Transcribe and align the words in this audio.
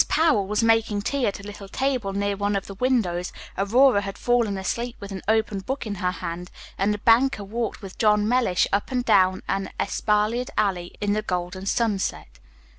Powell 0.07 0.47
was 0.47 0.63
making 0.63 1.03
tea 1.03 1.27
at 1.27 1.39
a 1.39 1.43
little 1.45 1.69
table 1.69 2.11
near 2.11 2.35
one 2.35 2.55
of 2.55 2.65
the 2.65 2.73
windows, 2.73 3.31
Aurora 3.55 4.01
had 4.01 4.17
fallen 4.17 4.57
asleep 4.57 4.95
with 4.99 5.11
an 5.11 5.21
open 5.27 5.59
book 5.59 5.85
in 5.85 5.93
her 6.01 6.09
hand, 6.09 6.49
and 6.75 6.91
the 6.91 6.97
banker 6.97 7.43
walked 7.43 7.83
with 7.83 7.99
John 7.99 8.27
Mellish 8.27 8.65
up 8.73 8.89
and 8.91 9.05
down 9.05 9.43
an 9.47 9.69
espaliered 9.79 10.49
alley 10.57 10.95
in 11.01 11.13
the 11.13 11.21
golden 11.21 11.67
sunset. 11.67 12.39